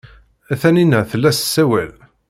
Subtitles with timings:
[0.61, 1.91] Taninna tella tessawal.